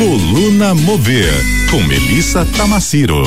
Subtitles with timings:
[0.00, 1.30] Coluna Mover,
[1.70, 3.22] com Melissa Tamaciro.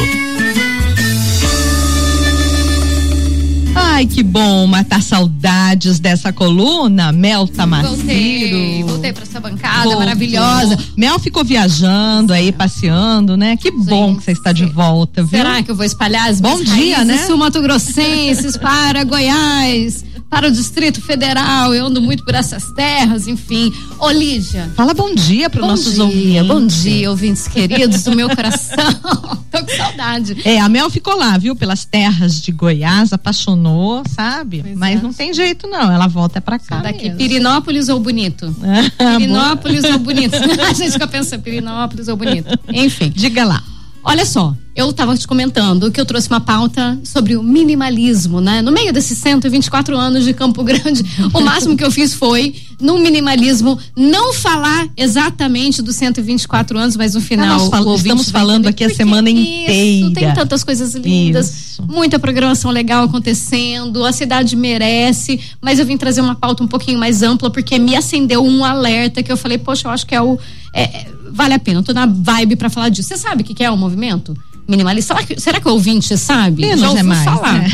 [3.75, 7.95] Ai, que bom matar saudades dessa coluna, Mel Tamaciro.
[7.95, 9.99] Voltei, voltei pra essa bancada Voltou.
[9.99, 10.75] maravilhosa.
[10.97, 13.55] Mel ficou viajando aí, passeando, né?
[13.55, 15.29] Que bom Gente, que você está de volta, viu?
[15.29, 17.19] Será que eu vou espalhar as Bom minhas dia, né?
[17.27, 20.03] sul-mato-grossenses para Goiás,
[20.33, 21.75] para o Distrito Federal?
[21.75, 23.71] Eu ando muito por essas terras, enfim.
[23.99, 24.67] Ô, Lígia.
[24.75, 26.47] Fala bom dia para os nossos dia, ouvintes.
[26.47, 28.75] bom dia, ouvintes queridos do meu coração.
[29.51, 30.35] Tô com saudade.
[30.43, 31.55] É, a Mel ficou lá, viu?
[31.55, 34.63] Pelas terras de Goiás, apaixonou, sabe?
[34.63, 35.03] Pois Mas é.
[35.03, 35.91] não tem jeito, não.
[35.91, 36.77] Ela volta pra cá.
[36.77, 37.17] Daqui, mesmo.
[37.19, 38.53] Pirinópolis ou Bonito?
[38.97, 40.35] Ah, Pirinópolis ou Bonito?
[40.67, 42.47] A gente fica pensando, Pirinópolis ou Bonito?
[42.69, 43.11] Enfim.
[43.15, 43.61] Diga lá.
[44.03, 48.61] Olha só, eu estava te comentando que eu trouxe uma pauta sobre o minimalismo, né?
[48.61, 52.97] No meio desses 124 anos de Campo Grande, o máximo que eu fiz foi, no
[52.97, 57.47] minimalismo, não falar exatamente dos 124 anos, mas no final.
[57.47, 59.39] nós o ouvinte estamos falando aqui a semana isso,
[59.71, 60.13] inteira.
[60.13, 61.83] Tem tantas coisas lindas, Isso.
[61.83, 66.99] muita programação legal acontecendo, a cidade merece, mas eu vim trazer uma pauta um pouquinho
[66.99, 70.21] mais ampla porque me acendeu um alerta que eu falei, poxa, eu acho que é
[70.21, 70.37] o.
[70.73, 73.09] é, é, vale a pena, eu tô na vibe pra falar disso.
[73.09, 74.37] Você sabe o que que é o movimento?
[74.65, 75.13] Minimalista.
[75.13, 76.61] Será que, será que o ouvinte sabe?
[76.61, 77.53] Menos Já é mais, falar.
[77.53, 77.69] né?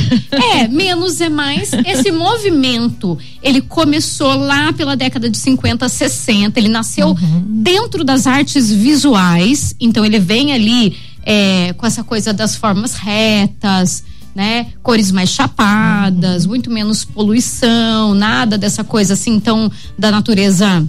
[0.55, 1.71] É, menos é mais.
[1.85, 6.59] Esse movimento, ele começou lá pela década de 50, 60.
[6.59, 7.43] Ele nasceu Uhum.
[7.61, 9.75] dentro das artes visuais.
[9.79, 14.67] Então, ele vem ali é, com essa coisa das formas retas, né?
[14.81, 16.49] Cores mais chapadas, Uhum.
[16.49, 20.87] muito menos poluição, nada dessa coisa assim tão da natureza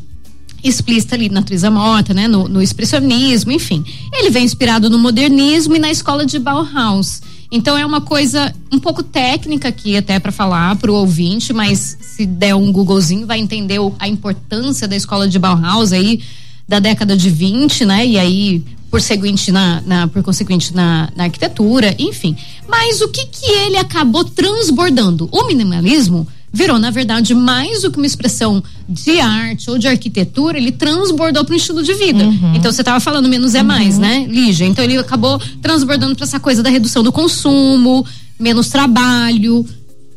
[0.63, 2.27] explícita ali, natureza morta, né?
[2.29, 3.85] No, no expressionismo, enfim.
[4.13, 7.23] Ele vem inspirado no modernismo e na escola de Bauhaus.
[7.53, 11.99] Então é uma coisa um pouco técnica aqui até para falar para o ouvinte, mas
[12.01, 16.21] se der um Googlezinho vai entender a importância da escola de Bauhaus aí
[16.69, 18.07] da década de 20, né?
[18.07, 22.37] E aí por seguinte na, na- por consequente na, na arquitetura, enfim.
[22.69, 25.29] Mas o que que ele acabou transbordando?
[25.33, 30.59] O minimalismo virou, na verdade, mais do que uma expressão de arte ou de arquitetura,
[30.59, 32.25] ele transbordou para um estilo de vida.
[32.55, 34.67] Então você estava falando menos é mais, né, Lígia?
[34.67, 38.05] Então ele acabou transbordando para essa coisa da redução do consumo,
[38.39, 39.65] menos trabalho,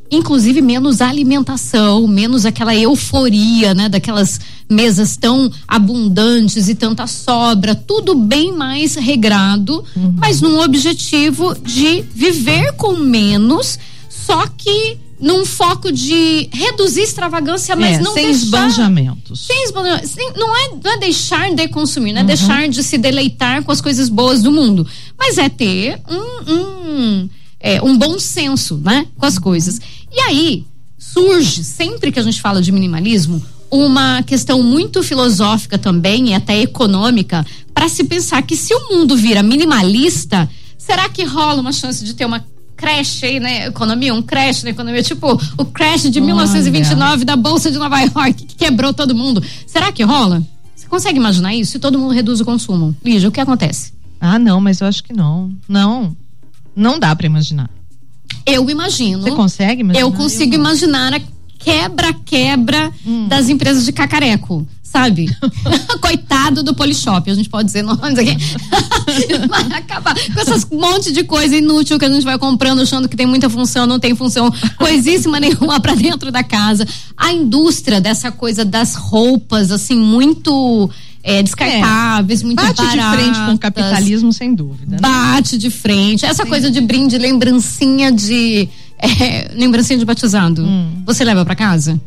[0.09, 4.39] inclusive menos alimentação, menos aquela euforia, né, daquelas
[4.69, 9.83] mesas tão abundantes e tanta sobra, tudo bem mais regrado,
[10.17, 13.77] mas num objetivo de viver com menos,
[14.09, 19.39] só que num foco de reduzir extravagância, mas É, não sem deixar esbanjamentos.
[19.39, 22.97] sem esbanjar- sem- não, é, não é deixar de consumir, não é deixar de se
[22.97, 24.85] deleitar com as coisas boas do mundo,
[25.17, 27.29] mas é ter um, um,
[27.59, 29.79] é, um bom senso, né, com as coisas.
[30.11, 30.65] E aí
[30.99, 33.41] surge sempre que a gente fala de minimalismo
[33.71, 39.15] uma questão muito filosófica também e até econômica para se pensar que se o mundo
[39.17, 42.45] vira minimalista, será que rola uma chance de ter uma
[42.83, 43.67] creche aí, né?
[43.67, 48.33] Economia, um crash na economia, tipo o crash de 1929 da Bolsa de Nova York,
[48.45, 49.41] que quebrou todo mundo.
[49.65, 50.43] Será que rola?
[50.75, 51.71] Você consegue imaginar isso?
[51.71, 52.93] Se todo mundo reduz o consumo.
[53.03, 53.93] Lígia, o que acontece?
[54.19, 55.51] Ah, não, mas eu acho que não.
[55.67, 56.15] Não.
[56.75, 57.69] Não dá pra imaginar.
[58.45, 59.21] Eu imagino.
[59.23, 60.01] Você consegue imaginar?
[60.05, 61.21] Eu consigo imaginar a
[61.59, 63.27] quebra-quebra Hum.
[63.27, 65.25] das empresas de cacareco, sabe?
[65.99, 68.37] Coitado do Polishop, a gente pode dizer nomes aqui.
[69.49, 73.17] vai acabar com essas monte de coisa inútil que a gente vai comprando, achando que
[73.17, 76.87] tem muita função, não tem função, coisíssima nenhuma pra dentro da casa.
[77.17, 80.89] A indústria dessa coisa das roupas, assim, muito
[81.23, 84.91] é, descartáveis, muito Bate de frente com o capitalismo, sem dúvida.
[84.91, 84.97] né?
[85.01, 86.23] Bate de frente.
[86.23, 88.69] Essa coisa de brinde, lembrancinha de.
[88.99, 90.63] é, lembrancinha de batizado.
[90.63, 91.01] Hum.
[91.05, 91.99] Você leva pra casa?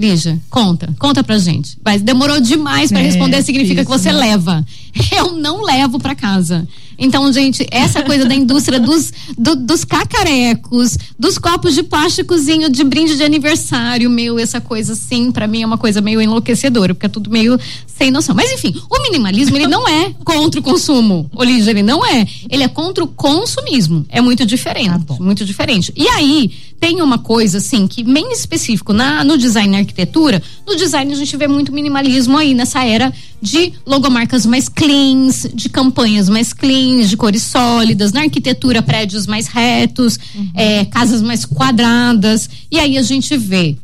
[0.00, 1.76] Lígia, conta, conta pra gente.
[1.84, 4.18] Mas demorou demais pra É, responder, significa que isso, você né?
[4.18, 4.64] leva.
[5.12, 6.66] Eu não levo pra casa.
[7.02, 12.84] Então, gente, essa coisa da indústria dos, do- dos cacarecos, dos copos de plásticozinho de
[12.84, 17.06] brinde de aniversário, meu, essa coisa assim, pra mim é uma coisa meio enlouquecedora, porque
[17.06, 18.34] é tudo meio sem noção.
[18.34, 21.30] Mas enfim, o minimalismo, ele não é contra o consumo.
[21.34, 22.26] Ô, Lígia, ele não é.
[22.50, 24.04] Ele é contra o consumismo.
[24.10, 24.90] É muito diferente.
[25.06, 25.16] Bom.
[25.20, 25.92] muito diferente.
[25.96, 31.12] E aí, tem uma coisa, assim, que bem específico na, no design arquitetura, no design
[31.12, 36.52] a gente vê muito minimalismo aí nessa era de logomarcas mais cleans, de campanhas mais
[36.52, 40.18] cleans, de cores sólidas, na arquitetura prédios mais retos,
[40.54, 42.48] eh, casas mais quadradas.
[42.70, 43.76] E aí a gente vê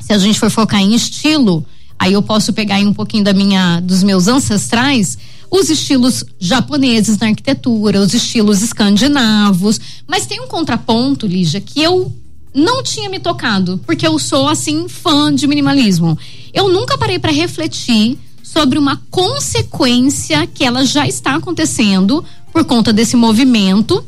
[0.00, 1.64] se a gente for focar em estilo,
[1.98, 5.16] aí eu posso pegar aí um pouquinho da minha, dos meus ancestrais,
[5.50, 12.12] os estilos japoneses na arquitetura, os estilos escandinavos, mas tem um contraponto, Lígia, que eu
[12.54, 16.18] não tinha me tocado, porque eu sou assim fã de minimalismo.
[16.52, 22.22] Eu nunca parei para refletir sobre uma consequência que ela já está acontecendo
[22.52, 24.04] por conta desse movimento.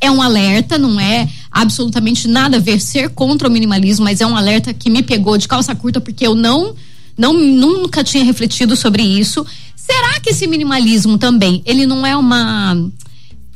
[0.00, 4.26] É um alerta, não é absolutamente nada a ver ser contra o minimalismo, mas é
[4.26, 6.74] um alerta que me pegou de calça curta porque eu não,
[7.16, 9.44] não nunca tinha refletido sobre isso.
[9.76, 12.76] Será que esse minimalismo também, ele não é uma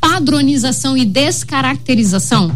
[0.01, 2.51] padronização e descaracterização?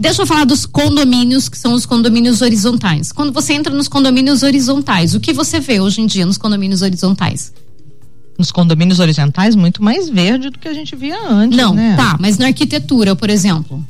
[0.00, 3.12] Deixa eu falar dos condomínios, que são os condomínios horizontais.
[3.12, 6.80] Quando você entra nos condomínios horizontais, o que você vê hoje em dia nos condomínios
[6.80, 7.52] horizontais?
[8.38, 11.54] Nos condomínios horizontais, muito mais verde do que a gente via antes.
[11.54, 11.96] Não, né?
[11.96, 13.84] tá, mas na arquitetura, por exemplo.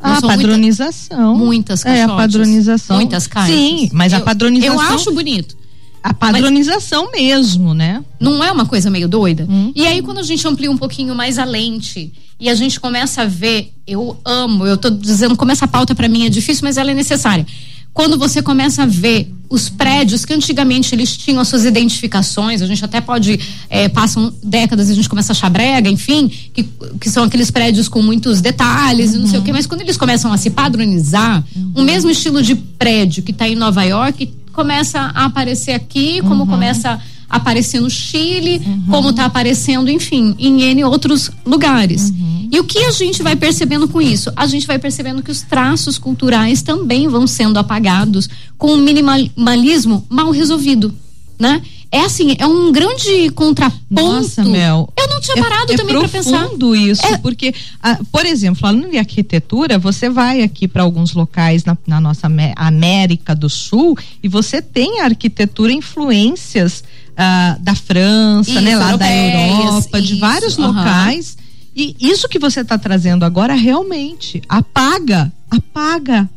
[0.00, 1.36] A padronização.
[1.36, 2.10] Muita, muitas caixotes.
[2.10, 2.96] É, a padronização.
[2.96, 3.54] Muitas caixas.
[3.54, 4.74] Sim, mas eu, a padronização.
[4.74, 5.56] Eu acho bonito.
[6.02, 8.04] A padronização mas, mesmo, né?
[8.18, 9.46] Não é uma coisa meio doida?
[9.48, 9.72] Hum.
[9.74, 13.22] E aí, quando a gente amplia um pouquinho mais a lente e a gente começa
[13.22, 16.76] a ver, eu amo, eu tô dizendo como essa pauta para mim é difícil, mas
[16.76, 17.46] ela é necessária.
[17.94, 22.66] Quando você começa a ver os prédios que antigamente eles tinham as suas identificações, a
[22.66, 23.38] gente até pode,
[23.68, 26.66] é, passam décadas e a gente começa a achar brega, enfim, que,
[26.98, 29.16] que são aqueles prédios com muitos detalhes uhum.
[29.16, 29.56] e não sei o quê, uhum.
[29.56, 31.72] mas quando eles começam a se padronizar, uhum.
[31.76, 36.42] o mesmo estilo de prédio que está em Nova York começa a aparecer aqui, como
[36.42, 36.46] uhum.
[36.46, 38.84] começa a aparecer no Chile, uhum.
[38.90, 42.10] como está aparecendo, enfim, em N outros lugares.
[42.10, 42.48] Uhum.
[42.52, 44.30] E o que a gente vai percebendo com isso?
[44.36, 48.28] A gente vai percebendo que os traços culturais também vão sendo apagados
[48.58, 50.94] com o minimalismo mal resolvido,
[51.38, 51.62] né?
[51.92, 53.82] É assim, é um grande contraponto.
[53.90, 54.90] Nossa, Mel.
[54.96, 56.48] Eu não tinha parado é, também é para pensar.
[56.74, 57.18] isso, é...
[57.18, 62.00] porque, ah, por exemplo, falando de arquitetura, você vai aqui para alguns locais na, na,
[62.00, 66.82] nossa América do Sul e você tem a arquitetura influências
[67.14, 71.36] ah, da França, isso, né, lá da Europa, isso, de vários locais.
[71.76, 76.28] E isso que você está trazendo agora realmente apaga, apaga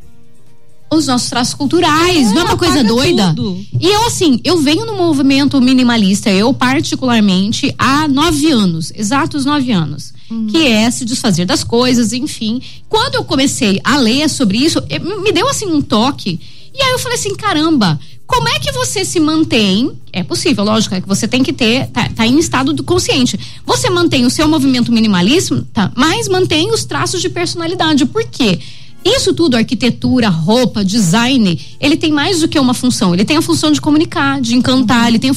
[0.96, 3.34] os nossos traços culturais, é, não é uma coisa doida?
[3.36, 3.66] Tudo.
[3.80, 9.72] E eu, assim, eu venho no movimento minimalista, eu particularmente, há nove anos, exatos nove
[9.72, 10.14] anos.
[10.30, 10.48] Hum.
[10.48, 12.62] Que é se desfazer das coisas, enfim.
[12.90, 14.82] Quando eu comecei a ler sobre isso,
[15.22, 16.40] me deu assim um toque.
[16.74, 19.92] E aí eu falei assim: caramba, como é que você se mantém?
[20.12, 23.40] É possível, lógico, é que você tem que ter, tá, tá em estado do consciente.
[23.66, 28.06] Você mantém o seu movimento minimalista, tá, mas mantém os traços de personalidade.
[28.06, 28.60] Por quê?
[29.06, 33.14] Isso tudo, arquitetura, roupa, design, ele tem mais do que uma função.
[33.14, 35.30] Ele tem a função de comunicar, de encantar, ele tem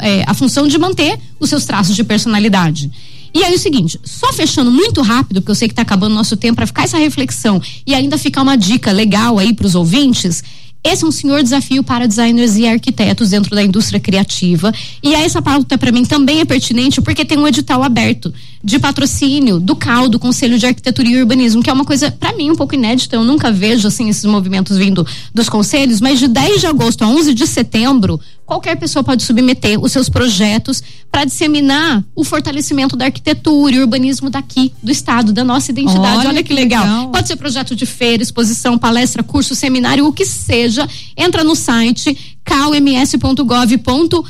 [0.00, 2.90] é, a função de manter os seus traços de personalidade.
[3.32, 6.36] E aí o seguinte, só fechando muito rápido, porque eu sei que está acabando nosso
[6.36, 10.44] tempo para ficar essa reflexão e ainda ficar uma dica legal aí para os ouvintes.
[10.84, 14.72] Esse é um senhor desafio para designers e arquitetos dentro da indústria criativa.
[15.02, 19.60] E essa pauta para mim também é pertinente porque tem um edital aberto de patrocínio
[19.60, 22.56] do CAL, do Conselho de Arquitetura e Urbanismo, que é uma coisa para mim um
[22.56, 23.16] pouco inédita.
[23.16, 27.08] Eu nunca vejo assim esses movimentos vindo dos conselhos, mas de 10 de agosto a
[27.08, 33.06] 11 de setembro, qualquer pessoa pode submeter os seus projetos para disseminar o fortalecimento da
[33.06, 36.18] arquitetura e urbanismo daqui, do estado, da nossa identidade.
[36.18, 36.84] Olha, Olha que, que legal.
[36.84, 37.08] legal.
[37.10, 40.88] Pode ser projeto de feira, exposição, palestra, curso, seminário, o que seja.
[41.16, 44.24] Entra no site calms.gov.br.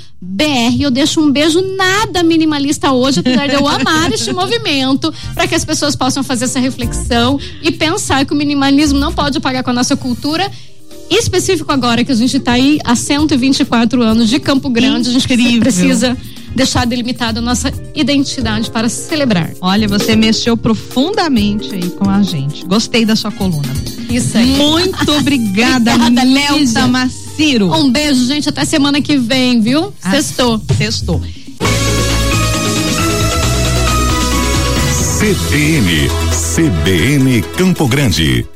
[0.80, 5.54] Eu deixo um beijo nada minimalista hoje, apesar de eu amar este movimento, para que
[5.54, 9.70] as pessoas possam fazer essa reflexão e pensar que o minimalismo não pode pagar com
[9.70, 10.50] a nossa cultura
[11.08, 15.46] específico agora que a gente está aí há 124 anos de Campo Grande, Incrível.
[15.46, 16.16] a gente precisa
[16.54, 19.52] deixar delimitada a nossa identidade para celebrar.
[19.60, 22.64] Olha, você mexeu profundamente aí com a gente.
[22.64, 23.72] Gostei da sua coluna.
[24.08, 24.56] Isso aí.
[24.56, 27.70] Muito obrigada, obrigada Léo Tamaciro.
[27.72, 29.92] Um beijo, gente, até semana que vem, viu?
[30.02, 30.60] Ah, sextou.
[30.76, 31.20] Sextou.
[35.18, 38.46] CBN, CBN Campo Grande.